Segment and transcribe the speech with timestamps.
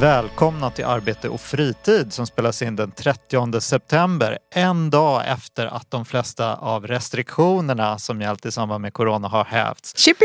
[0.00, 5.90] Välkomna till Arbete och fritid som spelas in den 30 september, en dag efter att
[5.90, 9.96] de flesta av restriktionerna som gällt i samband med corona har hävts.
[9.96, 10.24] Chippy!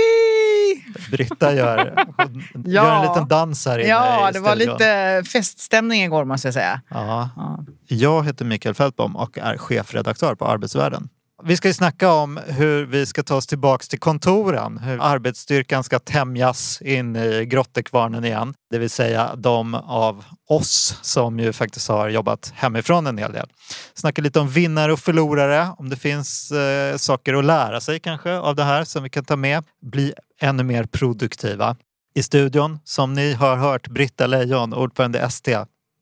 [1.11, 2.25] Britta gör, Ja.
[2.65, 6.53] gör en liten dans här inne Ja, i det var lite feststämning igår måste jag
[6.53, 6.81] säga.
[6.89, 7.29] Ja.
[7.35, 7.65] Ja.
[7.87, 11.09] Jag heter Mikael Fältbom och är chefredaktör på Arbetsvärlden.
[11.43, 15.83] Vi ska ju snacka om hur vi ska ta oss tillbaks till kontoren, hur arbetsstyrkan
[15.83, 18.53] ska tämjas in i grottekvarnen igen.
[18.71, 23.47] Det vill säga de av oss som ju faktiskt har jobbat hemifrån en hel del.
[23.93, 28.37] Snacka lite om vinnare och förlorare, om det finns eh, saker att lära sig kanske
[28.37, 29.63] av det här som vi kan ta med.
[29.81, 31.75] Bli ännu mer produktiva.
[32.15, 35.57] I studion, som ni har hört, Britta Lejon, ordförande ST.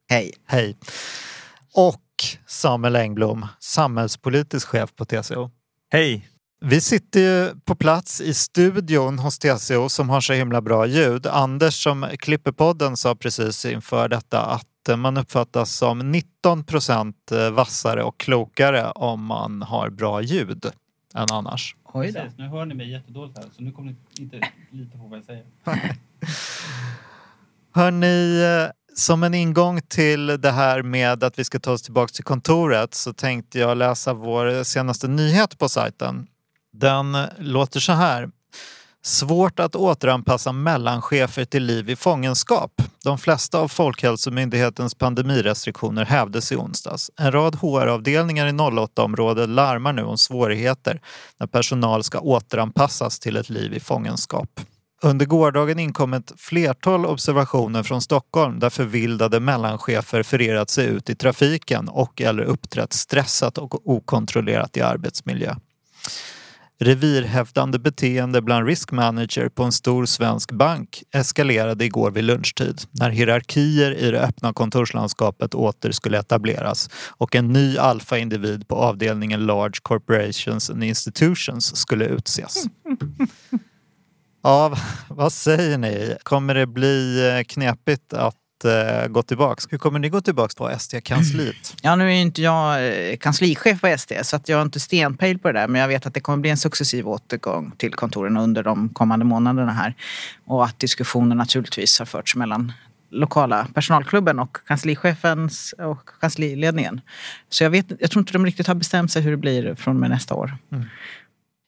[0.09, 0.33] Hej.
[0.47, 0.77] Hej.
[1.73, 2.01] Och
[2.45, 5.51] Samuel Engblom, samhällspolitisk chef på TCO.
[5.89, 6.29] Hej!
[6.61, 11.27] Vi sitter ju på plats i studion hos TCO som har så himla bra ljud.
[11.27, 18.03] Anders som klipper podden sa precis inför detta att man uppfattas som 19 procent vassare
[18.03, 20.65] och klokare om man har bra ljud
[21.15, 21.75] än annars.
[21.83, 22.19] Oj då.
[22.19, 25.17] Precis, nu hör ni mig jättedåligt här så nu kommer ni inte lita på vad
[25.17, 25.45] jag säger.
[27.71, 32.11] Hörni, eh, som en ingång till det här med att vi ska ta oss tillbaka
[32.11, 36.27] till kontoret så tänkte jag läsa vår senaste nyhet på sajten.
[36.73, 38.29] Den låter så här.
[39.03, 42.71] Svårt att återanpassa mellanchefer till liv i fångenskap.
[43.03, 47.11] De flesta av Folkhälsomyndighetens pandemirestriktioner hävdes i onsdags.
[47.17, 51.01] En rad HR-avdelningar i 08-området larmar nu om svårigheter
[51.39, 54.49] när personal ska återanpassas till ett liv i fångenskap.
[55.01, 61.15] Under gårdagen inkom ett flertal observationer från Stockholm där förvildade mellanchefer förerat sig ut i
[61.15, 65.55] trafiken och eller uppträtt stressat och okontrollerat i arbetsmiljö.
[66.79, 73.09] Revirhävdande beteende bland risk manager på en stor svensk bank eskalerade igår vid lunchtid när
[73.09, 79.79] hierarkier i det öppna kontorslandskapet åter skulle etableras och en ny alfa-individ på avdelningen Large
[79.81, 82.65] Corporations and Institutions skulle utses.
[84.47, 84.77] Ja,
[85.07, 86.17] vad säger ni?
[86.23, 88.35] Kommer det bli eh, knepigt att
[88.65, 89.67] eh, gå tillbaks?
[89.69, 91.75] Hur kommer ni gå tillbaks på ST-kansliet?
[91.81, 94.79] Ja, nu är ju inte jag eh, kanslichef på SD så att jag har inte
[94.79, 97.93] stenpejl på det där men jag vet att det kommer bli en successiv återgång till
[97.93, 99.93] kontoren under de kommande månaderna här.
[100.45, 102.73] Och att diskussioner naturligtvis har förts mellan
[103.09, 107.01] lokala personalklubben och kanslichefens och kansliledningen.
[107.49, 109.95] Så jag, vet, jag tror inte de riktigt har bestämt sig hur det blir från
[109.95, 110.57] och med nästa år.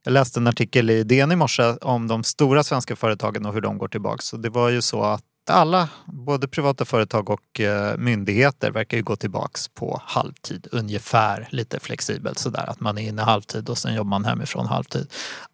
[0.10, 3.62] Jag läste en artikel i DN i morse om de stora svenska företagen och hur
[3.62, 4.22] de går tillbaka.
[4.22, 9.04] Så det var ju så att alla, både privata företag och eh, myndigheter verkar ju
[9.04, 13.94] gå tillbaks på halvtid ungefär, lite flexibelt sådär att man är inne halvtid och sen
[13.94, 15.08] jobbar man hemifrån halvtid.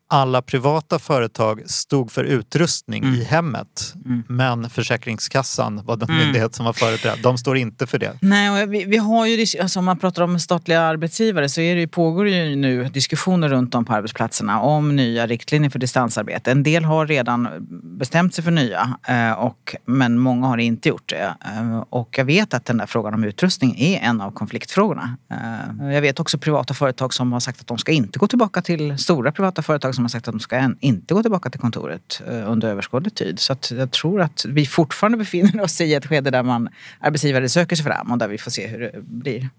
[0.07, 3.93] Alla privata företag stod för utrustning i hemmet
[4.27, 7.19] men Försäkringskassan var den myndighet som var företrädd.
[7.23, 8.17] De står inte för det.
[8.21, 11.87] Nej, vi, vi har ju, alltså om man pratar om statliga arbetsgivare så är det,
[11.87, 16.51] pågår ju nu diskussioner runt om på arbetsplatserna om nya riktlinjer för distansarbete.
[16.51, 17.47] En del har redan
[17.83, 21.35] bestämt sig för nya, eh, och, men många har inte gjort det.
[21.45, 25.17] Eh, och jag vet att den där frågan om utrustning är en av konfliktfrågorna.
[25.31, 28.61] Eh, jag vet också privata företag som har sagt att de ska inte gå tillbaka
[28.61, 32.21] till stora privata företag som har sagt att de ska inte gå tillbaka till kontoret
[32.27, 33.39] eh, under överskådlig tid.
[33.39, 36.69] Så att jag tror att vi fortfarande befinner oss i ett skede där man
[36.99, 39.49] arbetsgivare söker sig fram och där vi får se hur det blir.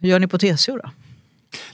[0.00, 0.90] Hur gör ni på TCO då?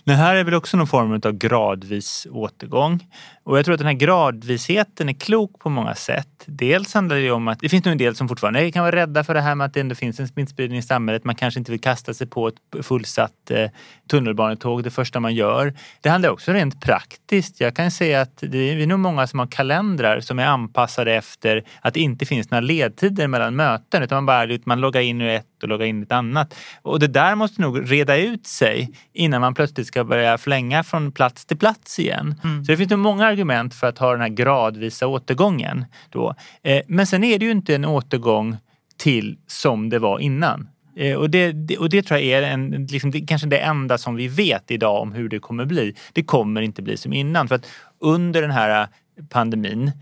[0.04, 3.06] Det här är väl också någon form av gradvis återgång.
[3.44, 6.28] Och jag tror att den här gradvisheten är klok på många sätt.
[6.46, 9.24] Dels handlar det om att det finns nog en del som fortfarande kan vara rädda
[9.24, 11.24] för det här med att det ändå finns en smittspridning i samhället.
[11.24, 13.70] Man kanske inte vill kasta sig på ett fullsatt eh,
[14.10, 15.74] tunnelbanetåg det första man gör.
[16.00, 17.60] Det handlar också rent praktiskt.
[17.60, 21.64] Jag kan säga att det är nog många som har kalendrar som är anpassade efter
[21.80, 25.34] att det inte finns några ledtider mellan möten utan man bara man loggar in i
[25.34, 26.54] ett och loggar in i ett annat.
[26.82, 31.12] Och det där måste nog reda ut sig innan man plötsligt ska börja flänga från
[31.12, 32.34] plats till plats igen.
[32.42, 35.84] Så det finns nog många argument för att ha den här gradvisa återgången.
[36.10, 36.34] Då.
[36.62, 38.56] Eh, men sen är det ju inte en återgång
[38.96, 40.68] till som det var innan.
[40.96, 44.16] Eh, och det, och det tror jag är en, liksom, det, kanske det enda som
[44.16, 45.94] vi vet idag om hur det kommer bli.
[46.12, 47.48] Det kommer inte bli som innan.
[47.48, 47.66] För att
[48.00, 49.92] under den här eh, pandemin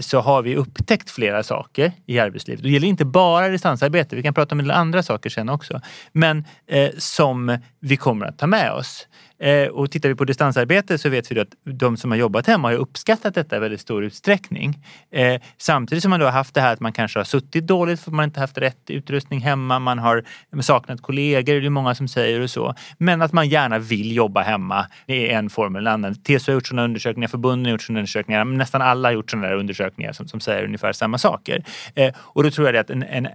[0.00, 2.62] så har vi upptäckt flera saker i arbetslivet.
[2.62, 5.80] Det gäller inte bara distansarbete, vi kan prata om en del andra saker sen också.
[6.12, 9.06] Men eh, som vi kommer att ta med oss.
[9.38, 12.68] Eh, och tittar vi på distansarbete så vet vi att de som har jobbat hemma
[12.68, 14.78] har uppskattat detta i väldigt stor utsträckning.
[15.10, 18.00] Eh, samtidigt som man då har haft det här att man kanske har suttit dåligt
[18.00, 20.24] för att man inte haft rätt utrustning hemma, man har
[20.60, 22.74] saknat kollegor, det är många som säger och så.
[22.98, 26.14] Men att man gärna vill jobba hemma i en form eller annan.
[26.14, 29.52] TCO har gjort sådana undersökningar, förbunden har gjort sådana undersökningar, nästan alla har gjort sådana
[29.52, 31.64] undersökningar som, som säger ungefär samma saker.
[31.94, 33.28] Eh, och då tror jag att en, en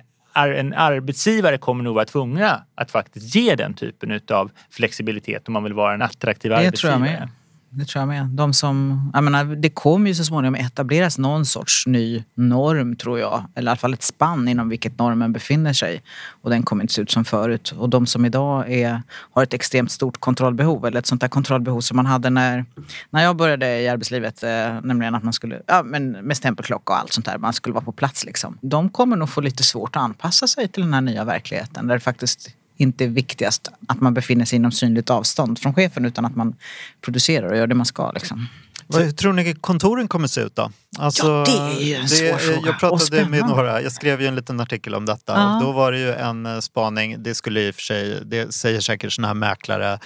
[0.47, 5.63] en arbetsgivare kommer nog vara tvungna att faktiskt ge den typen av flexibilitet om man
[5.63, 6.97] vill vara en attraktiv det arbetsgivare.
[6.97, 7.30] Tror jag med.
[7.71, 8.25] Det tror jag med.
[8.25, 13.19] De som, jag menar, det kommer ju så småningom etableras någon sorts ny norm tror
[13.19, 13.44] jag.
[13.56, 16.04] Eller i alla fall ett spann inom vilket normen befinner sig.
[16.42, 17.74] Och den kommer inte se ut som förut.
[17.77, 19.01] Och de som idag är,
[19.31, 22.66] har ett extremt stort kontrollbehov, eller ett sånt där kontrollbehov som man hade när,
[23.10, 24.44] när jag började i arbetslivet.
[24.44, 24.50] Eh,
[24.83, 27.86] nämligen att man skulle, ja, men med stämpelklocka och allt sånt där, man skulle vara
[27.86, 28.57] på plats liksom.
[28.62, 31.88] De kommer nog få lite svårt att anpassa sig till den här nya verkligheten.
[31.88, 32.50] Där det faktiskt
[32.80, 36.56] inte är viktigast att man befinner sig inom synligt avstånd från chefen utan att man
[37.02, 38.12] producerar och gör det man ska.
[38.12, 38.48] Liksom.
[38.94, 40.72] Hur tror ni kontoren kommer se ut då?
[40.98, 42.68] Alltså, ja, det är ju en det, svår fråga.
[42.68, 45.56] Jag pratade med några, jag skrev ju en liten artikel om detta ja.
[45.56, 48.54] och då var det ju en eh, spaning, det skulle i och för sig, det
[48.54, 50.00] säger säkert sådana här mäklare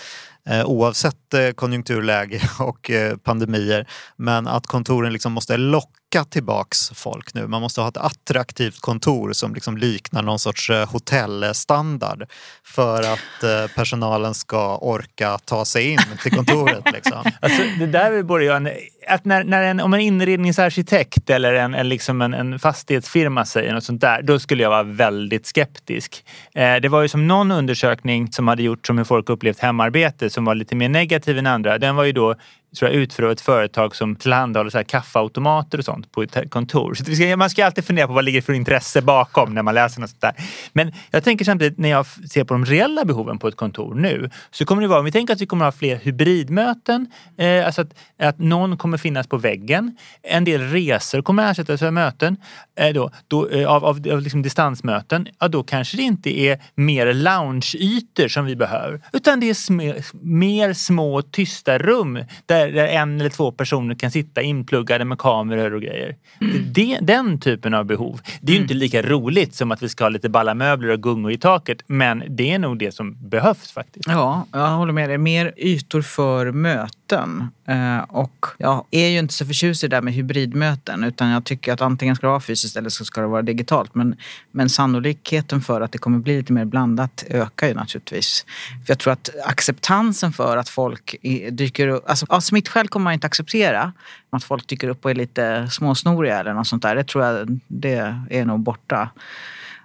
[0.49, 3.87] Eh, oavsett eh, konjunkturläge och eh, pandemier.
[4.15, 7.47] Men att kontoren liksom måste locka tillbaks folk nu.
[7.47, 12.25] Man måste ha ett attraktivt kontor som liksom liknar någon sorts hotellstandard
[12.63, 16.91] för att personalen ska orka ta sig in till kontoret.
[16.93, 17.23] Liksom.
[17.39, 18.67] Alltså, det där borde jag...
[19.07, 23.73] Att när, när en, om en inredningsarkitekt eller en, en, liksom en, en fastighetsfirma säger
[23.73, 26.25] något sånt där, då skulle jag vara väldigt skeptisk.
[26.55, 30.29] Eh, det var ju som någon undersökning som hade gjorts om hur folk upplevt hemarbete
[30.29, 31.77] som var lite mer negativ än andra.
[31.77, 32.35] Den var ju då
[32.79, 36.49] tror jag, utför av ett företag som tillhandahåller så här kaffeautomater och sånt på ett
[36.49, 36.93] kontor.
[36.93, 40.01] Så ska, man ska alltid fundera på vad ligger för intresse bakom när man läser
[40.01, 40.33] något sånt där.
[40.73, 44.29] Men jag tänker samtidigt när jag ser på de reella behoven på ett kontor nu
[44.51, 47.65] så kommer det vara, om vi tänker att vi kommer att ha fler hybridmöten, eh,
[47.65, 49.97] alltså att, att någon kommer finnas på väggen.
[50.23, 52.37] En del resor kommer ersättas av möten,
[52.79, 55.27] eh, då, då, eh, av, av, av liksom distansmöten.
[55.39, 59.81] Ja, då kanske det inte är mer loungeytor som vi behöver utan det är sm
[60.21, 65.73] mer små tysta rum där där, en eller två personer kan sitta inpluggade med kameror
[65.73, 66.15] och grejer.
[66.41, 66.73] Mm.
[66.73, 68.19] Det, den typen av behov.
[68.41, 68.63] Det är ju mm.
[68.63, 71.83] inte lika roligt som att vi ska ha lite balla möbler och gungor i taket
[71.87, 74.07] men det är nog det som behövs faktiskt.
[74.07, 75.17] Ja, jag håller med dig.
[75.17, 77.47] Mer ytor för möten.
[77.67, 81.45] Eh, och jag är ju inte så förtjust i det där med hybridmöten utan jag
[81.45, 83.95] tycker att antingen ska det vara fysiskt eller så ska det vara digitalt.
[83.95, 84.15] Men,
[84.51, 88.45] men sannolikheten för att det kommer bli lite mer blandat ökar ju naturligtvis.
[88.85, 91.15] För jag tror att acceptansen för att folk
[91.51, 93.93] dyker upp, alltså smittskäl kommer man inte acceptera.
[94.29, 96.95] Att folk dyker upp och är lite småsnoriga eller något sånt där.
[96.95, 99.09] Det tror jag det är nog borta.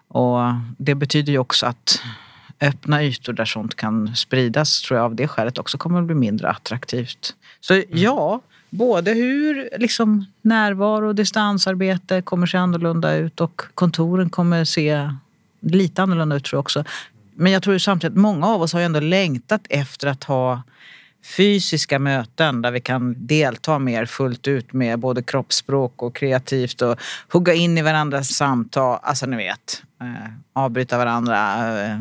[0.09, 0.39] Och
[0.79, 2.03] det betyder ju också att
[2.61, 6.15] öppna ytor där sånt kan spridas tror jag av det skälet också kommer att bli
[6.15, 7.35] mindre attraktivt.
[7.61, 7.87] Så mm.
[7.91, 15.11] ja, både hur liksom, närvaro och distansarbete kommer se annorlunda ut och kontoren kommer se
[15.61, 16.85] lite annorlunda ut tror jag också.
[17.35, 20.63] Men jag tror samtidigt att många av oss har ju ändå längtat efter att ha
[21.25, 26.99] fysiska möten där vi kan delta mer fullt ut med både kroppsspråk och kreativt och
[27.33, 28.99] hugga in i varandras samtal.
[29.03, 31.69] Alltså ni vet, eh, avbryta varandra.
[31.85, 31.99] Eh,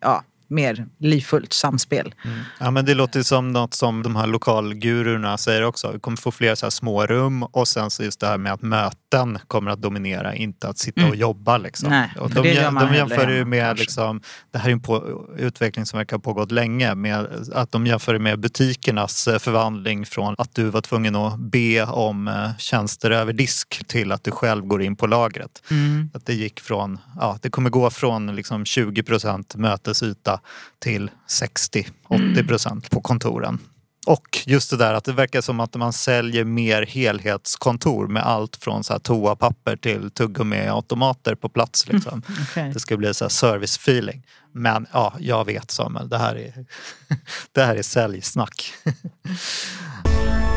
[0.00, 2.14] ja, mer livfullt samspel.
[2.24, 2.38] Mm.
[2.60, 5.92] Ja, men det låter som något som de här lokalgurorna säger också.
[5.92, 8.52] Vi kommer få fler så här små rum och sen så just det här med
[8.52, 11.18] att möten kommer att dominera, inte att sitta och mm.
[11.18, 11.58] jobba.
[11.58, 11.88] Liksom.
[11.88, 15.86] Nej, och de, de, de jämför ju med, liksom, det här är en på, utveckling
[15.86, 20.54] som verkar ha pågått länge, med att de jämför med butikernas eh, förvandling från att
[20.54, 24.82] du var tvungen att be om eh, tjänster över disk till att du själv går
[24.82, 25.62] in på lagret.
[25.70, 26.10] Mm.
[26.14, 30.40] Att det gick från, ja, det kommer gå från liksom 20 procent mötesyta
[30.78, 33.58] till 60-80 procent på kontoren.
[34.06, 38.56] Och just det där att det verkar som att man säljer mer helhetskontor med allt
[38.56, 41.88] från så här toapapper till tuggummiautomater på plats.
[41.88, 42.22] Liksom.
[42.28, 42.72] Mm, okay.
[42.72, 44.26] Det ska bli så här service feeling.
[44.52, 46.64] Men ja, jag vet Samuel, det här är,
[47.52, 48.72] det här är säljsnack.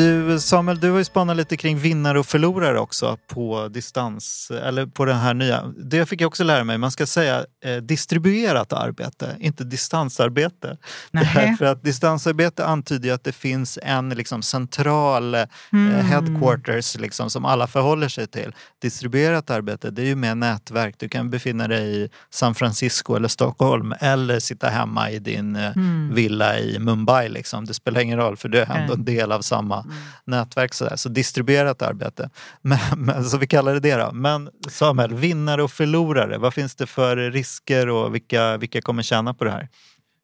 [0.00, 4.86] Du Samuel, du har ju spanat lite kring vinnare och förlorare också på distans, eller
[4.86, 5.62] på den här nya.
[5.66, 10.76] Det fick jag också lära mig, man ska säga eh, distribuerat arbete, inte distansarbete.
[11.58, 16.06] För att distansarbete antyder att det finns en liksom, central eh, mm.
[16.06, 18.52] headquarters liksom, som alla förhåller sig till.
[18.82, 20.94] Distribuerat arbete, det är ju mer nätverk.
[20.98, 25.76] Du kan befinna dig i San Francisco eller Stockholm eller sitta hemma i din eh,
[25.76, 26.14] mm.
[26.14, 27.28] villa i Mumbai.
[27.28, 27.64] Liksom.
[27.64, 29.89] Det spelar ingen roll för du är ändå en del av samma
[30.24, 30.96] nätverk sådär.
[30.96, 32.30] Så distribuerat arbete.
[32.62, 34.10] Men, men, så vi kallar det det då.
[34.12, 36.38] Men Samuel, vinnare och förlorare.
[36.38, 39.68] Vad finns det för risker och vilka, vilka kommer tjäna på det här?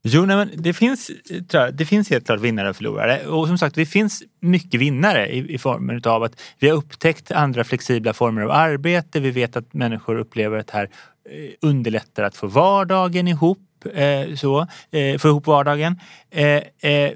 [0.08, 1.10] Jo, nej, men det, finns,
[1.50, 3.26] jag, det finns helt klart vinnare och förlorare.
[3.26, 7.32] Och som sagt, det finns mycket vinnare i, i formen av att vi har upptäckt
[7.32, 9.20] andra flexibla former av arbete.
[9.20, 10.90] Vi vet att människor upplever att det här
[11.30, 13.58] eh, underlättar att få vardagen ihop.
[13.90, 16.00] Eh, så, eh, få ihop vardagen.
[16.30, 17.12] Eh, eh,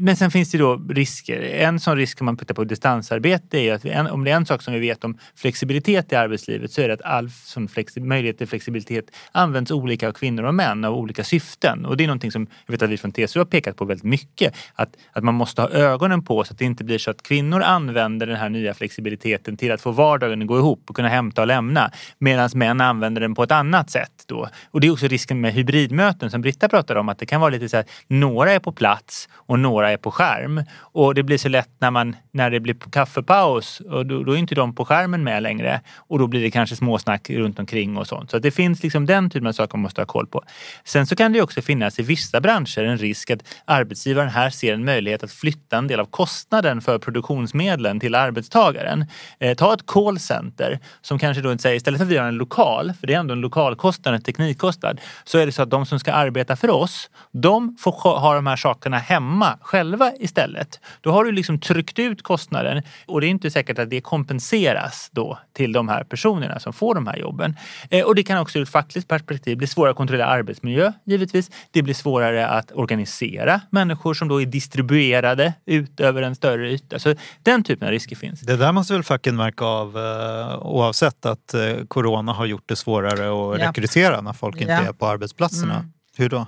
[0.00, 1.40] men sen finns det då risker.
[1.40, 4.36] En sån risk om man tittar på distansarbete är att vi, en, om det är
[4.36, 7.68] en sak som vi vet om flexibilitet i arbetslivet så är det att all sån
[7.68, 11.86] flexi, möjlighet till flexibilitet används olika av kvinnor och män av olika syften.
[11.86, 14.04] Och det är någonting som jag vet att vi från TCO har pekat på väldigt
[14.04, 14.56] mycket.
[14.74, 17.62] Att, att man måste ha ögonen på så att det inte blir så att kvinnor
[17.62, 21.40] använder den här nya flexibiliteten till att få vardagen att gå ihop och kunna hämta
[21.40, 21.90] och lämna.
[22.18, 24.24] Medan män använder den på ett annat sätt.
[24.26, 24.48] Då.
[24.70, 27.08] Och det är också risken med hybridmöten som Britta pratade om.
[27.08, 30.10] Att det kan vara lite så här, några är på plats och några är på
[30.10, 30.64] skärm.
[30.78, 34.36] Och det blir så lätt när, man, när det blir kaffepaus och då, då är
[34.36, 35.80] inte de på skärmen med längre.
[35.96, 38.30] Och då blir det kanske småsnack runt omkring och sånt.
[38.30, 40.42] Så det finns liksom den typen av saker man måste ha koll på.
[40.84, 44.74] Sen så kan det också finnas i vissa branscher en risk att arbetsgivaren här ser
[44.74, 49.06] en möjlighet att flytta en del av kostnaden för produktionsmedlen till arbetstagaren.
[49.38, 52.34] Eh, ta ett callcenter som kanske då inte säger istället för att vi har en
[52.34, 55.86] lokal, för det är ändå en lokalkostnad, en teknikkostnad, så är det så att de
[55.86, 60.80] som ska arbeta för oss, de får ha de här sakerna hemma själva istället.
[61.00, 65.08] Då har du liksom tryckt ut kostnaden och det är inte säkert att det kompenseras
[65.12, 67.56] då till de här personerna som får de här jobben.
[67.90, 71.50] Eh, och det kan också ur ett fackligt perspektiv bli svårare att kontrollera arbetsmiljö givetvis.
[71.70, 76.98] Det blir svårare att organisera människor som då är distribuerade ut över en större yta.
[76.98, 78.40] Så den typen av risker finns.
[78.40, 82.76] Det där måste väl facken märka av eh, oavsett att eh, corona har gjort det
[82.76, 83.12] svårare
[83.54, 83.68] att Ja.
[83.68, 84.80] rekrytera när folk inte Ja.
[84.88, 85.74] är på arbetsplatserna.
[85.74, 85.91] Mm.
[86.16, 86.46] Hur då?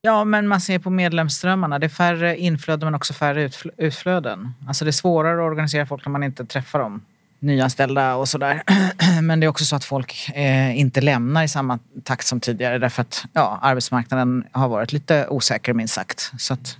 [0.00, 1.78] Ja, men man ser på medlemsströmmarna.
[1.78, 4.54] Det är färre inflöden men också färre utfl- utflöden.
[4.68, 7.00] Alltså det är svårare att organisera folk när man inte träffar dem.
[7.38, 8.62] Nyanställda och sådär.
[9.22, 12.78] Men det är också så att folk eh, inte lämnar i samma takt som tidigare
[12.78, 16.32] därför att ja, arbetsmarknaden har varit lite osäker minst sagt.
[16.38, 16.76] Så att,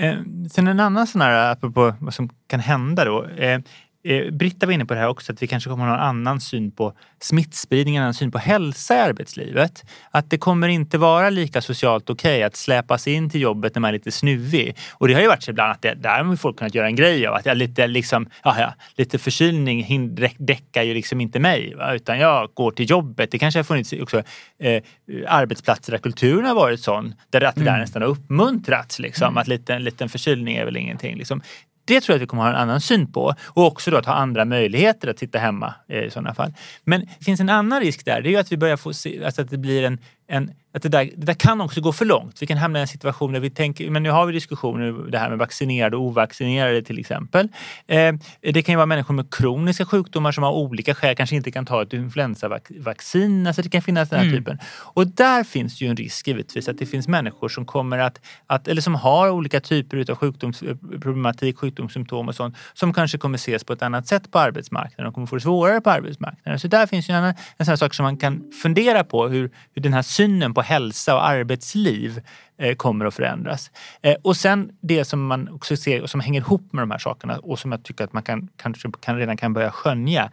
[0.00, 0.18] Eh,
[0.50, 3.24] sen en annan sån här, apropå vad som kan hända då.
[3.26, 3.60] Eh,
[4.04, 6.08] eh, Britta var inne på det här också, att vi kanske kommer att ha en
[6.08, 9.84] annan syn på smittspridning, en annan syn på hälsa i arbetslivet.
[10.10, 13.88] Att det kommer inte vara lika socialt okej att släpas in till jobbet när man
[13.88, 14.76] är lite snuvig.
[14.92, 16.96] Och det har ju varit så ibland att det, där har folk kunnat göra en
[16.96, 21.38] grej av att jag lite, liksom, ja, ja, lite förkylning hind- däckar ju liksom inte
[21.38, 21.74] mig.
[21.74, 21.94] Va?
[21.94, 23.30] Utan jag går till jobbet.
[23.30, 24.22] Det kanske har funnits också
[24.58, 24.82] eh,
[25.28, 27.14] arbetsplatser där kulturen har varit sån.
[27.30, 28.98] Där det där nästan har uppmuntrats.
[28.98, 31.16] Liksom, Att lite, en liten förkylning är väl ingenting.
[31.16, 31.42] Liksom.
[31.84, 33.34] Det tror jag att vi kommer ha en annan syn på.
[33.46, 36.52] Och också då att ha andra möjligheter att sitta hemma eh, i sådana fall.
[36.84, 38.20] Men det finns en annan risk där.
[38.20, 40.82] Det är ju att vi börjar få se, alltså att det blir en, en att
[40.82, 42.42] det där, det där kan också gå för långt.
[42.42, 45.18] Vi kan hamna i en situation där vi tänker, men nu har vi diskussioner det
[45.18, 47.48] här med vaccinerade och ovaccinerade till exempel.
[47.86, 51.50] Eh, det kan ju vara människor med kroniska sjukdomar som av olika skäl kanske inte
[51.50, 53.46] kan ta ett influensavaccin.
[53.46, 54.58] Alltså det kan finnas den här typen.
[54.66, 58.68] Och där finns ju en risk givetvis att det finns människor som kommer att, att
[58.68, 63.72] eller som har olika typer av sjukdomsproblematik, sjukdomssymptom och sånt som kanske kommer ses på
[63.72, 66.58] ett annat sätt på arbetsmarknaden och kommer få det svårare på arbetsmarknaden.
[66.58, 69.50] Så där finns ju en, annan, en sån sak som man kan fundera på hur,
[69.74, 72.20] hur den här synen på hälsa och arbetsliv
[72.58, 73.70] eh, kommer att förändras.
[74.02, 76.98] Eh, och sen det som man också ser och som hänger ihop med de här
[76.98, 80.30] sakerna och som jag tycker att man kan, kanske kan, redan kan börja skönja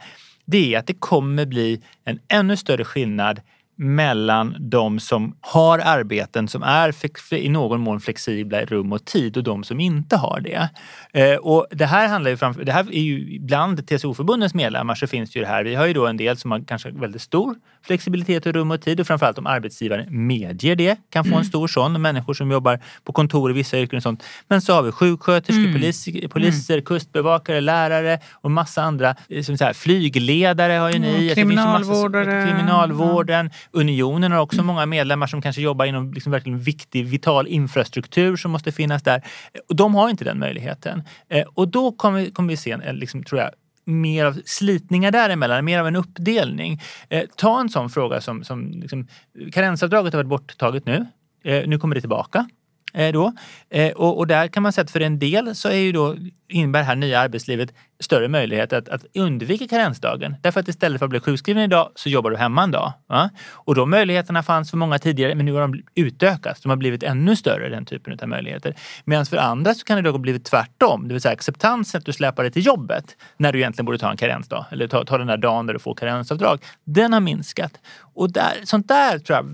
[0.47, 3.41] det är att det kommer bli en ännu större skillnad
[3.79, 6.93] mellan de som har arbeten som är
[7.35, 10.69] i någon mån flexibla i rum och tid och de som inte har det.
[11.13, 15.07] Eh, och det här handlar ju framför, det här är ju bland TCO-förbundens medlemmar så
[15.07, 15.63] finns det ju det här.
[15.63, 17.55] Vi har ju då en del som har kanske väldigt stor
[17.85, 21.67] flexibilitet i rum och tid och framförallt om arbetsgivaren medger det kan få en stor
[21.67, 22.01] sån.
[22.01, 24.23] Människor som jobbar på kontor i vissa yrken och sånt.
[24.47, 29.15] Men så har vi sjuksköterskor, polis, poliser, kustbevakare, lärare och massa andra.
[29.29, 31.07] eh, Som så här, flygledare har ju ni.
[31.07, 32.47] Mm, ju massa- kriminalvårdare.
[32.47, 33.49] kriminalvården.
[33.71, 38.51] Unionen har också många medlemmar som kanske jobbar inom liksom verkligen viktig, vital infrastruktur som
[38.51, 39.21] måste finnas där.
[39.69, 41.03] Och de har inte den möjligheten.
[41.29, 43.51] Eh, och då kommer, kommer vi se, en, liksom, tror jag,
[43.85, 46.81] mer av slitningar däremellan, mer av en uppdelning.
[47.09, 49.07] Eh, ta en sån fråga som, som liksom,
[49.53, 51.05] karensavdraget har varit borttaget nu.
[51.43, 52.49] Eh, nu kommer det tillbaka.
[52.93, 53.33] Eh, då.
[53.69, 56.15] Eh, och, och där kan man säga att för en del så är ju då,
[56.49, 60.35] innebär det här nya arbetslivet större möjlighet att, att undvika karensdagen.
[60.41, 62.93] Därför att istället för att bli sjukskriven idag så jobbar du hemma en dag.
[63.07, 63.29] Va?
[63.51, 66.61] Och de möjligheterna fanns för många tidigare men nu har de utökats.
[66.61, 68.75] De har blivit ännu större den typen av möjligheter.
[69.05, 71.07] Medan för andra så kan det då ha blivit tvärtom.
[71.07, 74.11] Det vill säga acceptansen att du släpar dig till jobbet när du egentligen borde ta
[74.11, 74.65] en karensdag.
[74.71, 76.63] Eller ta, ta den där dagen där du får karensavdrag.
[76.83, 77.71] Den har minskat.
[78.13, 79.45] Och där, sånt där tror jag,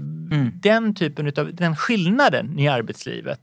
[0.54, 3.40] den typen utav, den skillnaden i arbetslivet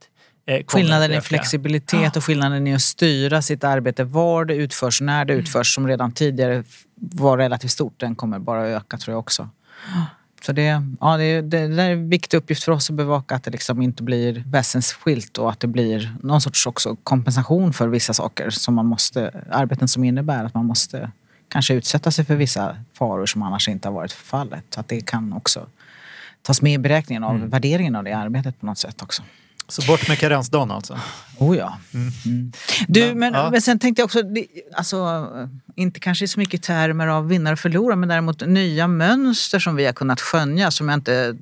[0.66, 5.24] Skillnaden att i flexibilitet och skillnaden i att styra sitt arbete, var det utförs, när
[5.24, 9.18] det utförs, som redan tidigare var relativt stort, den kommer bara att öka tror jag
[9.18, 9.48] också.
[10.42, 13.44] Så det, ja, det, det, det är en viktig uppgift för oss att bevaka att
[13.44, 18.14] det liksom inte blir väsensskilt och att det blir någon sorts också kompensation för vissa
[18.14, 21.10] saker som man måste, arbeten som innebär att man måste
[21.48, 24.64] kanske utsätta sig för vissa faror som annars inte har varit fallet.
[24.70, 25.66] Så att det kan också
[26.42, 29.22] tas med i beräkningen av värderingen av det arbetet på något sätt också.
[29.70, 30.98] Så bort med karensdagen alltså.
[31.38, 31.78] Oh ja.
[31.94, 32.52] Mm.
[32.88, 33.50] Du, Men, men, ja.
[33.50, 34.22] men sen tänkte jag också,
[34.74, 35.28] alltså,
[35.76, 39.86] inte kanske så mycket termer av vinnare och förlorare, men däremot nya mönster som vi
[39.86, 41.36] har kunnat skönja som jag inte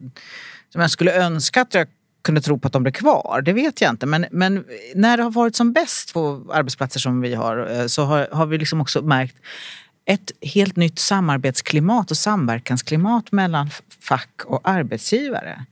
[0.73, 1.87] som jag skulle önska att jag
[2.23, 3.42] kunde tro på att de blir kvar.
[3.44, 4.06] Det vet jag inte.
[4.06, 8.04] Men, men när det har varit som bäst på arbetsplatser som vi har eh, så
[8.04, 9.37] har, har vi liksom också märkt
[10.04, 13.70] ett helt nytt samarbetsklimat och samverkansklimat mellan
[14.00, 15.64] fack och arbetsgivare.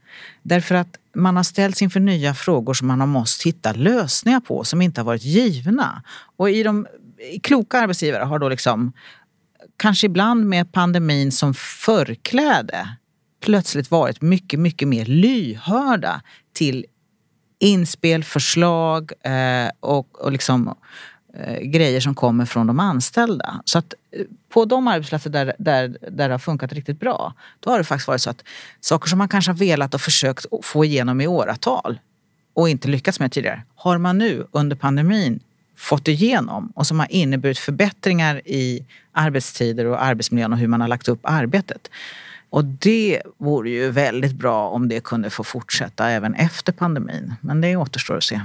[0.43, 4.63] Därför att man har ställts inför nya frågor som man har måste hitta lösningar på
[4.63, 6.03] som inte har varit givna.
[6.35, 6.87] Och i de
[7.33, 8.93] i kloka arbetsgivare har då liksom,
[9.77, 12.89] kanske ibland med pandemin som förkläde,
[13.43, 16.21] plötsligt varit mycket, mycket mer lyhörda
[16.53, 16.85] till
[17.59, 20.75] inspel, förslag eh, och, och liksom,
[21.37, 23.61] eh, grejer som kommer från de anställda.
[23.65, 23.93] Så att
[24.49, 28.07] på de arbetsplatser där, där, där det har funkat riktigt bra, då har det faktiskt
[28.07, 28.43] varit så att
[28.79, 31.99] saker som man kanske har velat och försökt få igenom i åratal
[32.53, 35.39] och inte lyckats med tidigare, har man nu under pandemin
[35.75, 40.87] fått igenom och som har inneburit förbättringar i arbetstider och arbetsmiljön och hur man har
[40.87, 41.89] lagt upp arbetet.
[42.49, 47.33] Och det vore ju väldigt bra om det kunde få fortsätta även efter pandemin.
[47.41, 48.41] Men det återstår att se.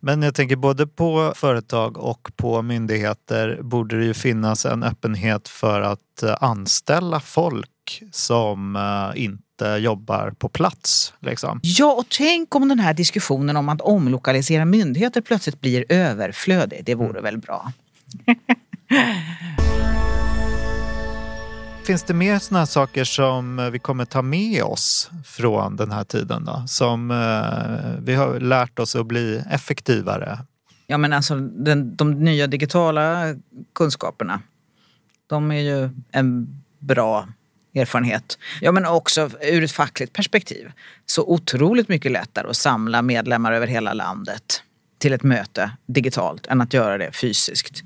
[0.00, 5.48] Men jag tänker både på företag och på myndigheter borde det ju finnas en öppenhet
[5.48, 11.14] för att eh, anställa folk som eh, inte jobbar på plats.
[11.20, 11.60] Liksom.
[11.62, 16.82] Ja, och tänk om den här diskussionen om att omlokalisera myndigheter plötsligt blir överflödig.
[16.84, 17.72] Det vore väl bra.
[21.90, 26.04] Finns det mer sådana saker som eh, vi kommer ta med oss från den här
[26.04, 26.64] tiden då?
[26.66, 30.38] Som eh, vi har lärt oss att bli effektivare?
[30.86, 33.34] Ja, men alltså den, de nya digitala
[33.74, 34.42] kunskaperna,
[35.26, 37.28] de är ju en bra
[37.74, 38.38] erfarenhet.
[38.60, 40.72] Ja, men också ur ett fackligt perspektiv.
[41.06, 44.62] Så otroligt mycket lättare att samla medlemmar över hela landet
[44.98, 47.82] till ett möte digitalt än att göra det fysiskt.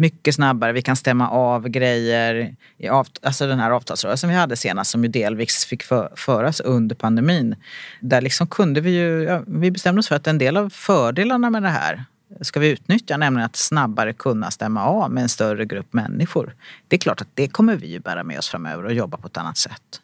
[0.00, 2.54] Mycket snabbare, vi kan stämma av grejer.
[2.76, 6.60] I avt- alltså den här avtalsrörelsen vi hade senast som ju delvis fick för- föras
[6.60, 7.56] under pandemin.
[8.00, 11.50] Där liksom kunde vi ju, ja, vi bestämde oss för att en del av fördelarna
[11.50, 12.04] med det här
[12.40, 16.54] ska vi utnyttja, nämligen att snabbare kunna stämma av med en större grupp människor.
[16.88, 19.26] Det är klart att det kommer vi ju bära med oss framöver och jobba på
[19.26, 20.00] ett annat sätt.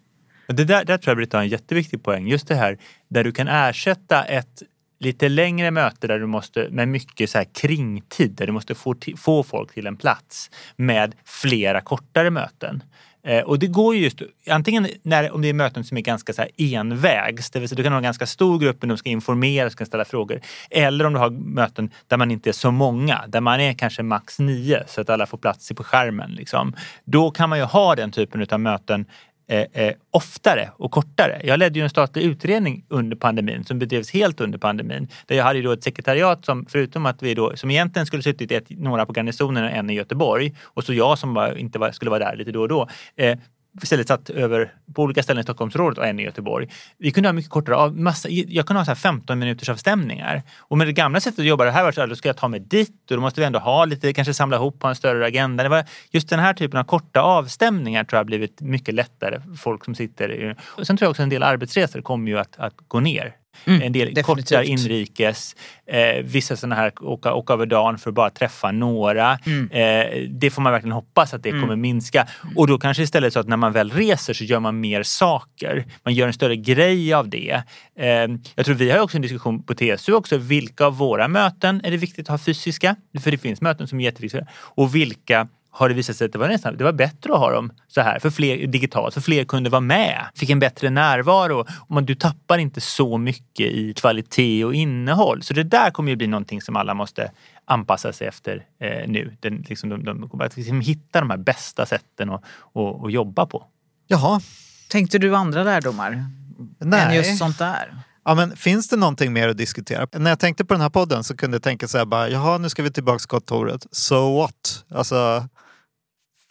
[0.46, 2.26] Det där, där tror jag Britta har en jätteviktig poäng.
[2.28, 2.78] Just det här
[3.08, 4.62] där du kan ersätta ett
[4.98, 8.94] lite längre möte där du måste, med mycket så här kringtid, där du måste få,
[9.16, 12.82] få folk till en plats med flera kortare möten.
[13.26, 16.32] Eh, och det går ju just antingen när, om det är möten som är ganska
[16.32, 18.98] så här envägs, det vill säga du kan ha en ganska stor grupp och de
[18.98, 20.40] ska informera, ska ställa frågor.
[20.70, 24.02] Eller om du har möten där man inte är så många, där man är kanske
[24.02, 26.30] max nio så att alla får plats på skärmen.
[26.30, 26.74] Liksom.
[27.04, 29.06] Då kan man ju ha den typen av möten
[29.46, 31.40] eh, eh, oftare och kortare.
[31.44, 35.08] Jag ledde ju en statlig utredning under pandemin som bedrevs helt under pandemin.
[35.26, 38.22] Där jag hade ju då ett sekretariat som förutom att vi då som egentligen skulle
[38.22, 41.78] suttit ett, några på garnisonen och en i Göteborg och så jag som bara inte
[41.78, 42.88] var, skulle vara där lite då och då.
[43.16, 43.38] Eh,
[43.82, 46.68] istället satt över på olika ställen i Stockholmsrådet och en i Göteborg.
[46.98, 50.42] Vi kunde ha mycket kortare av, massa, jag kunde ha så här 15 minuters avstämningar.
[50.58, 52.36] Och med det gamla sättet att jobba, det här var så här, då ska jag
[52.36, 54.94] ta mig dit och då måste vi ändå ha lite, kanske samla ihop på en
[54.94, 55.62] större agenda.
[55.62, 59.40] Det var just den här typen av korta avstämningar tror jag har blivit mycket lättare
[59.40, 60.54] för folk som sitter i...
[60.60, 63.92] Och sen tror jag också en del arbetsresor kommer ju att, att gå ner en
[63.92, 64.26] del definitivt.
[64.26, 69.32] kortare inrikes, eh, vissa sådana här åka, åka över dagen för att bara träffa några.
[69.70, 72.26] Eh, det får man verkligen hoppas att det kommer minska.
[72.56, 75.84] Och då kanske istället så att när man väl reser så gör man mer saker.
[76.02, 77.62] Man gör en större grej av det.
[77.98, 78.06] Eh,
[78.54, 80.36] jag tror vi har också en diskussion på TSU också.
[80.36, 82.96] Vilka av våra möten är det viktigt att ha fysiska?
[83.20, 84.46] För det finns möten som är jätteviktiga.
[84.52, 87.50] Och vilka har det visat sig att det var, nästan, det var bättre att ha
[87.50, 90.26] dem så här för fler, digitalt, för fler kunde vara med.
[90.34, 91.60] Fick en bättre närvaro.
[91.60, 95.42] Och man, du tappar inte så mycket i kvalitet och innehåll.
[95.42, 97.30] Så det där kommer ju bli någonting som alla måste
[97.64, 99.36] anpassa sig efter eh, nu.
[99.40, 103.10] Den, liksom, de, de, de, att liksom hitta de här bästa sätten att och, och
[103.10, 103.66] jobba på.
[104.06, 104.40] Jaha,
[104.88, 106.12] Tänkte du andra lärdomar?
[106.12, 106.30] Än
[106.78, 107.16] nej.
[107.16, 107.94] just sånt där?
[108.24, 110.06] Ja, men finns det någonting mer att diskutera?
[110.12, 112.58] När jag tänkte på den här podden så kunde jag tänka så här bara, jaha
[112.58, 113.86] nu ska vi tillbaka till kontoret.
[113.90, 114.84] So what?
[114.90, 115.48] Alltså,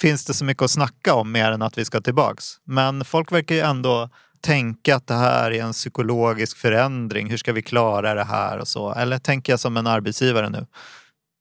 [0.04, 2.46] finns det så mycket att snacka om mer än att vi ska tillbaks?
[2.64, 4.10] Men folk verkar ju ändå
[4.42, 7.30] tänka att det här är en psykologisk förändring?
[7.30, 8.94] Hur ska vi klara det här och så?
[8.94, 10.66] Eller tänker jag som en arbetsgivare nu?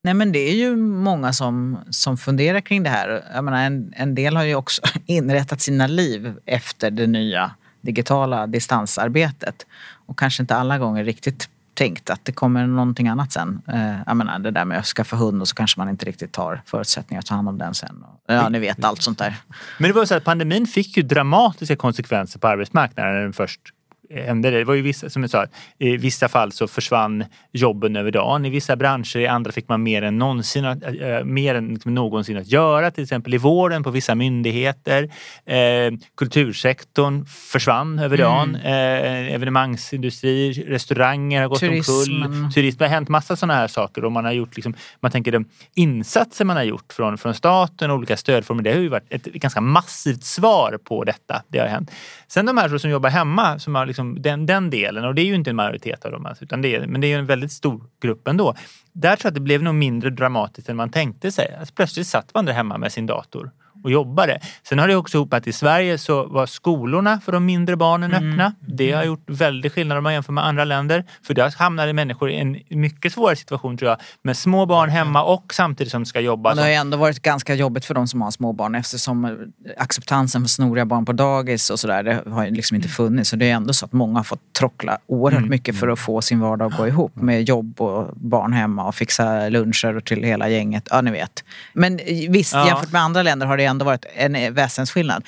[0.05, 3.25] Nej men det är ju många som, som funderar kring det här.
[3.35, 8.47] Jag menar, en, en del har ju också inrättat sina liv efter det nya digitala
[8.47, 9.67] distansarbetet.
[10.07, 13.63] Och kanske inte alla gånger riktigt tänkt att det kommer någonting annat sen.
[13.69, 16.37] Eh, jag menar det där med att skaffa hund och så kanske man inte riktigt
[16.37, 18.05] har förutsättningar att ta hand om den sen.
[18.27, 19.37] Ja, ni vet allt sånt där.
[19.79, 23.61] Men det var så att pandemin fick ju dramatiska konsekvenser på arbetsmarknaden när den först
[24.11, 24.59] hände det.
[24.59, 25.47] Det var ju vissa, som jag sa,
[25.79, 28.45] i vissa fall så försvann jobben över dagen.
[28.45, 32.37] I vissa branscher, i andra fick man mer än någonsin, äh, mer än liksom någonsin
[32.37, 32.91] att göra.
[32.91, 35.11] Till exempel i vården på vissa myndigheter.
[35.47, 38.57] Eh, kultursektorn försvann över dagen.
[38.57, 39.27] Mm.
[39.29, 42.23] Eh, evenemangsindustri, restauranger har gått Turismen.
[42.23, 42.53] omkull.
[42.53, 42.79] Turism.
[42.79, 45.45] Det har hänt massa sådana här saker och man har gjort, liksom, man tänker de
[45.75, 48.63] insatser man har gjort från, från staten och olika stödformer.
[48.63, 51.43] Det har ju varit ett ganska massivt svar på detta.
[51.49, 51.91] Det har hänt.
[52.29, 55.23] Sen de här som jobbar hemma, som har liksom Liksom den, den delen, och det
[55.23, 57.19] är ju inte en majoritet av dem, alltså, utan det är, men det är ju
[57.19, 58.55] en väldigt stor grupp ändå.
[58.93, 61.57] Där tror jag att det blev nog mindre dramatiskt än man tänkte sig.
[61.59, 63.51] Alltså, plötsligt satt man där hemma med sin dator
[63.85, 64.41] och jobbade.
[64.69, 68.13] Sen har det också ihop att i Sverige så var skolorna för de mindre barnen
[68.15, 68.31] Mm.
[68.31, 68.55] öppna.
[68.61, 71.05] Det har gjort väldigt skillnad om man jämför med andra länder.
[71.27, 73.99] För där hamnade människor i en mycket svårare situation tror jag.
[74.23, 76.51] Med små barn hemma och samtidigt som ska jobba.
[76.51, 79.39] Men det har ju ändå varit ganska jobbigt för de som har små barn eftersom
[79.79, 83.31] acceptansen för snoriga barn på dagis och sådär, det har ju liksom inte funnits.
[83.31, 85.51] Så det är ändå så att många har fått trockla oerhört Mm.
[85.51, 88.95] mycket för att få sin vardag att gå ihop med jobb och barn hemma och
[88.95, 90.89] fixa luncher till hela gänget.
[90.91, 91.45] Ja, ni vet.
[91.73, 92.67] Men visst, Ja.
[92.67, 95.25] jämfört med andra länder har det ändå varit en väsensskillnad.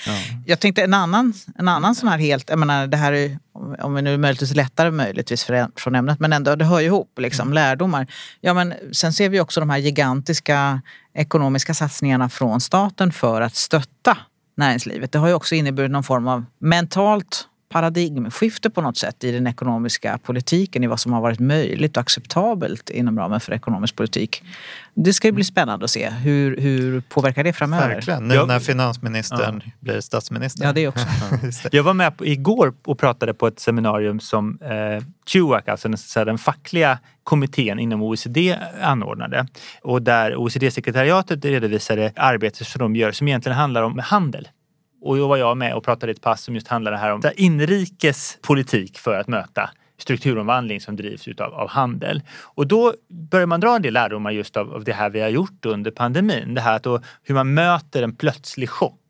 [0.47, 3.39] Jag tänkte en annan, en annan sån här helt, jag menar det här är
[3.83, 5.45] om- vi nu är möjligtvis lättare möjligtvis
[5.77, 8.07] från ämnet, men ändå det hör ju ihop, liksom, lärdomar.
[8.41, 10.81] Ja, men sen ser vi också de här gigantiska
[11.15, 14.17] ekonomiska satsningarna från staten för att stötta
[14.57, 15.13] näringslivet.
[15.13, 19.47] Det har ju också inneburit någon form av mentalt paradigmskifte på något sätt i den
[19.47, 24.43] ekonomiska politiken, i vad som har varit möjligt och acceptabelt inom ramen för ekonomisk politik.
[24.95, 26.11] Det ska ju bli spännande att se.
[26.11, 27.89] Hur, hur påverkar det framöver?
[27.89, 30.65] Verkligen, nu när finansministern blir statsminister.
[30.65, 31.07] Ja, det också.
[31.73, 35.99] Jag var med på, igår och pratade på ett seminarium som eh, TUAC, alltså den,
[35.99, 39.47] så här, den fackliga kommittén inom OECD anordnade.
[39.83, 44.49] Och där OECD-sekretariatet redovisade arbetet som de gör som egentligen handlar om handel.
[45.05, 47.23] Och då var jag med och pratade i ett pass som just handlade här om
[47.37, 52.23] inrikes politik för att möta strukturomvandling som drivs utav, av handel.
[52.43, 52.95] Och då
[53.31, 55.91] börjar man dra en del lärdomar just av, av det här vi har gjort under
[55.91, 56.55] pandemin.
[56.55, 59.01] Det här att då, hur man möter en plötslig chock.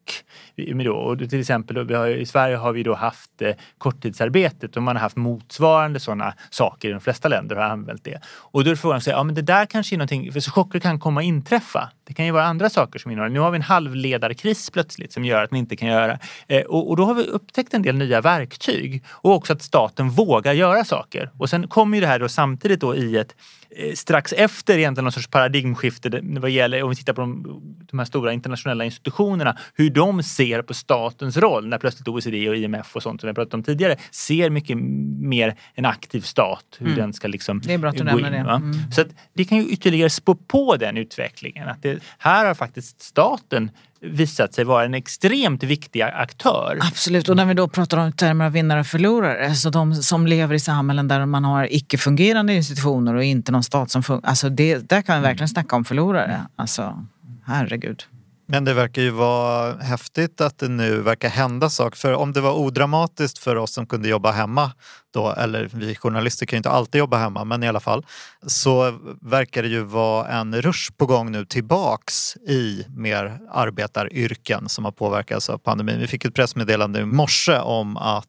[0.57, 3.55] Med då, och till exempel då, vi har, i Sverige har vi då haft eh,
[3.79, 8.21] korttidsarbetet och man har haft motsvarande sådana saker i de flesta länder har använt det.
[8.27, 10.79] Och då är frågan, så, ja men det där kanske är någonting, för så chocker
[10.79, 11.91] kan komma att inträffa.
[12.05, 13.35] Det kan ju vara andra saker som innehåller.
[13.35, 16.19] Nu har vi en halvledarkris plötsligt som gör att man inte kan göra.
[16.47, 20.11] Eh, och, och då har vi upptäckt en del nya verktyg och också att staten
[20.11, 21.31] vågar göra saker.
[21.39, 23.35] Och sen kommer ju det här då samtidigt då i ett
[23.71, 27.99] eh, strax efter egentligen någon sorts paradigmskifte vad gäller, om vi tittar på de, de
[27.99, 32.97] här stora internationella institutionerna, hur de ser på statens roll när plötsligt OECD och IMF
[32.97, 34.79] och sånt som vi pratat om tidigare ser mycket
[35.21, 38.37] mer en aktiv stat, hur den ska liksom Det är bra att du nämner det.
[38.39, 38.93] Mm.
[38.93, 41.69] Så att det kan ju ytterligare spå på den utvecklingen.
[41.69, 46.79] Att det, här har faktiskt staten visat sig vara en extremt viktig aktör.
[46.81, 50.27] Absolut, och när vi då pratar om termer av vinnare och förlorare, så de som
[50.27, 54.49] lever i samhällen där man har icke-fungerande institutioner och inte någon stat som fungerar, alltså
[54.49, 56.41] det, där kan vi verkligen snacka om förlorare.
[56.57, 57.07] Alltså,
[57.45, 58.05] herregud.
[58.47, 61.99] Men det verkar ju vara häftigt att det nu verkar hända saker.
[61.99, 64.73] För om det var odramatiskt för oss som kunde jobba hemma
[65.15, 68.07] då, eller vi journalister kan ju inte alltid jobba hemma, men i alla fall,
[68.47, 74.85] så verkar det ju vara en rush på gång nu tillbaks i mer arbetaryrken som
[74.85, 76.01] har påverkats av pandemin.
[76.01, 78.29] Vi fick ett pressmeddelande i morse om att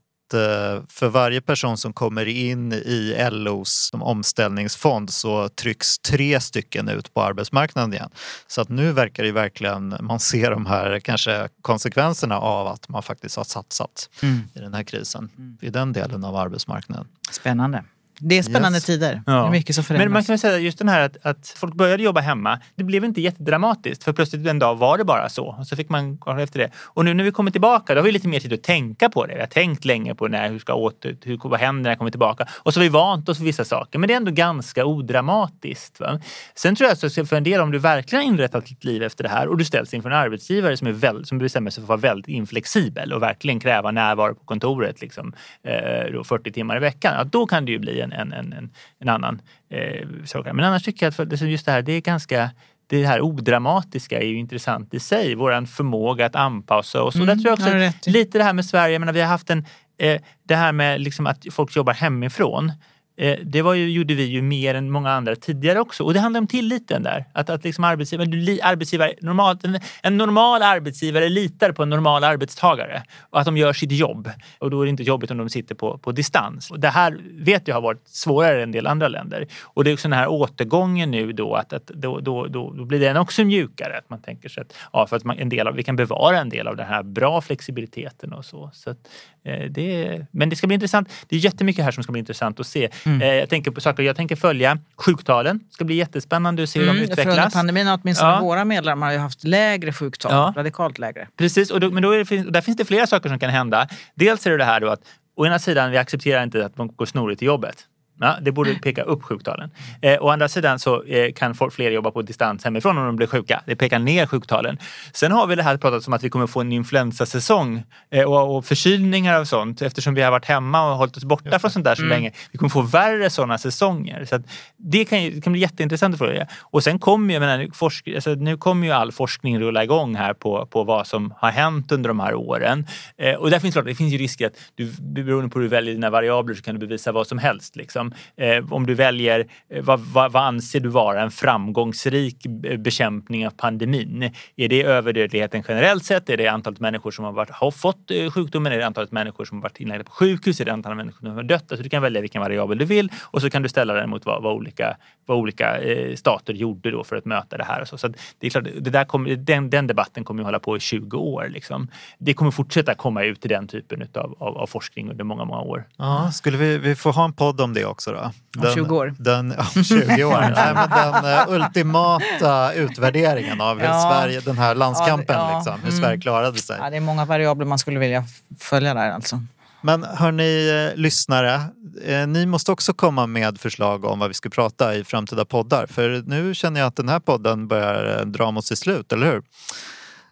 [0.90, 7.14] för varje person som kommer in i LOs som omställningsfond så trycks tre stycken ut
[7.14, 8.10] på arbetsmarknaden igen.
[8.48, 13.04] Så att nu verkar det verkligen, man ser de här kanske konsekvenserna av att man
[13.04, 14.10] faktiskt har satsat
[14.54, 17.08] i den här krisen i den delen av arbetsmarknaden.
[17.32, 17.84] Spännande.
[18.20, 18.86] Det är spännande Yes.
[18.86, 19.22] tider.
[19.26, 19.34] Ja.
[19.34, 20.06] Det är mycket som förändras.
[20.06, 22.60] Men man kan säga just den här att, att folk började jobba hemma.
[22.76, 25.46] Det blev inte jättedramatiskt för plötsligt en dag var det bara så.
[25.60, 26.70] Och så fick man kolla efter det.
[26.78, 29.26] Och nu när vi kommer tillbaka då har vi lite mer tid att tänka på
[29.26, 29.34] det.
[29.34, 32.12] Vi har tänkt länge på när, hur ska åter, hur, vad händer när jag kommer
[32.12, 32.48] tillbaka.
[32.54, 34.00] Och så har vi vant oss vid vissa saker.
[34.00, 36.00] Men det är ändå ganska odramatiskt.
[36.00, 36.20] Va?
[36.56, 39.24] Sen tror jag så för en del om du verkligen har inrättat ditt liv efter
[39.24, 41.94] det här och du ställs inför en arbetsgivare som, är väl, som bestämmer sig för
[41.94, 46.78] att vara väldigt inflexibel och verkligen kräva närvaro på kontoret liksom, eh, då 40 timmar
[46.78, 47.14] i veckan.
[47.18, 50.46] Ja, då kan det ju bli en, en, en, en, annan eh, sak.
[50.46, 52.52] Men annars tycker jag att just det här, det är ganska
[52.88, 55.36] det här odramatiska är ju intressant i sig.
[55.36, 57.16] Våran förmåga att anpassa oss.
[57.16, 58.12] Och där tror jag också har du att rätt i.
[58.12, 59.66] lite det här med Sverige, jag menar, vi har haft en
[59.98, 62.72] eh, det här med liksom att folk jobbar hemifrån.
[63.18, 66.04] Eh, det var ju, gjorde vi ju mer än många andra tidigare också.
[66.04, 67.26] Och det handlar om tilliten där.
[67.34, 73.04] Att, att liksom arbetsgivare, arbetsgivare normalt, en, en normal arbetsgivare litar på en normal arbetstagare
[73.30, 74.30] och att de gör sitt jobb.
[74.60, 76.72] Och då är det inte jobbigt om de sitter på, på distans.
[76.72, 79.48] Och det här vet jag har varit svårare än en del andra länder.
[79.64, 82.86] Och det är också den här återgången nu då att, att då, då, då, då
[82.86, 83.98] blir den också mjukare.
[83.98, 86.40] Att man tänker sig att, ja, för att man, en del av, vi kan bevara
[86.40, 88.70] en del av den här bra flexibiliteten och så.
[88.74, 88.98] så att,
[89.44, 91.10] eh, det, men det ska bli intressant.
[91.28, 92.90] Det är jättemycket här som ska bli intressant att se.
[93.06, 94.78] Eh, jag tänker på saker jag tänker följa.
[94.98, 97.54] Sjuktalen ska bli jättespännande att se hur de Mm, för under utvecklas.
[97.54, 98.40] pandemin har åtminstone Ja.
[98.42, 100.54] våra medlemmar har ju haft lägre sjuktal, Ja.
[100.58, 101.28] radikalt lägre.
[101.38, 103.88] Precis, och då, men då det, där finns det flera saker som kan hända.
[104.16, 105.02] Dels är det det här då att
[105.38, 107.76] å ena sidan, vi accepterar inte att man går snorigt till jobbet.
[108.20, 109.72] Ja, det borde peka upp sjuktalen.
[110.02, 113.16] Eh, å andra sidan så eh, kan folk, fler jobba på distans hemifrån om de
[113.16, 113.62] blir sjuka.
[113.66, 114.78] Det pekar ner sjuktalen.
[115.14, 118.58] Sen har vi det här pratat om att vi kommer få en influensasäsong eh, och,
[118.58, 121.86] och förkylningar och sånt eftersom vi har varit hemma och hållit oss borta från sånt
[121.86, 122.32] där så länge.
[122.52, 124.26] Vi kommer få värre sådana säsonger.
[124.26, 124.44] Så
[124.78, 126.48] det kan, ju, kan bli jätteintressant att följa.
[126.62, 130.34] Och sen kommer ju, menar, forsk, alltså, nu kommer ju all forskning rulla igång här
[130.34, 132.88] på, på vad som har hänt under de här åren.
[133.18, 135.70] Eh, och där finns klart, det finns ju risker att du, beroende på hur du
[135.70, 137.76] väljer dina variabler så kan du bevisa vad som helst.
[137.76, 138.05] Liksom.
[138.06, 142.46] Liksom, eh, om du väljer, eh, vad, vad, vad anser du vara en framgångsrik
[142.80, 144.32] bekämpning av pandemin?
[144.56, 146.30] Är det överdödligheten generellt sett?
[146.30, 148.72] Är det antalet människor som har, varit, har fått eh, sjukdomen?
[148.72, 150.62] Är det antalet människor som har varit inlagda på sjukhus?
[150.62, 151.72] Är det antalet människor som har dött?
[151.72, 154.26] Alltså du kan välja vilken variabel du vill och så kan du ställa den mot
[154.26, 157.82] vad, vad olika, vad olika eh, stater gjorde då för att möta det här.
[157.82, 157.98] Och så.
[157.98, 160.80] Så det är klart, det där kommer, den, den debatten kommer att hålla på i
[160.80, 161.48] 20 år.
[161.50, 161.88] Liksom.
[162.18, 165.62] Det kommer fortsätta komma ut i den typen av, av, av forskning under många, många
[165.62, 165.88] år.
[165.98, 168.32] Ja, skulle vi, vi få ha en podd om det också då?
[168.62, 169.14] Den, 20 år.
[169.20, 170.42] Den, om 20 år.
[170.56, 174.02] Nej, men den eh, ultimata utvärderingen av hur Ja.
[174.12, 175.58] Sverige, den här landskampen, Ja, ja.
[175.58, 176.02] liksom, hur Mm.
[176.02, 176.78] Sverige klarade sig.
[176.82, 178.24] Ja, det är många variabler man skulle vilja
[178.60, 179.42] följa där alltså.
[179.82, 181.62] Men hörni eh, lyssnare,
[182.06, 185.86] eh, ni måste också komma med förslag om vad vi ska prata i framtida poddar.
[185.88, 189.42] För nu känner jag att den här podden börjar dra mot sitt slut, eller hur?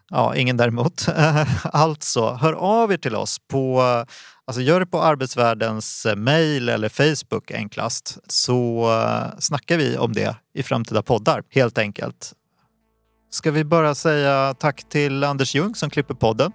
[0.09, 1.07] Ja, ingen däremot.
[1.63, 3.83] alltså, hör av er till oss på
[4.47, 10.13] Alltså gör det på Arbetsvärldens eh, mail eller Facebook enklast så eh, snackar vi om
[10.13, 12.33] det i framtida poddar helt enkelt.
[13.29, 16.51] Ska vi bara säga tack till Anders Ljung som klipper podden.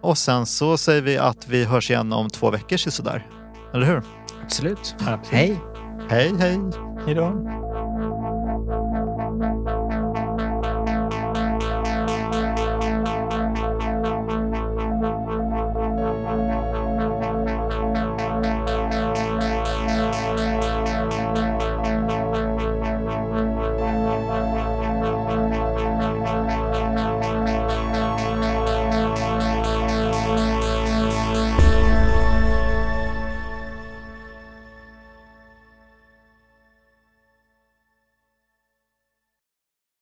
[0.00, 3.26] Och sen så säger vi att vi hörs igen om två veckor sådär.
[3.74, 4.02] Eller hur?
[4.44, 4.94] Absolut.
[4.98, 5.26] Absolut.
[5.30, 5.60] Hej!
[6.08, 6.58] Hej hej!
[7.06, 7.71] Hej då.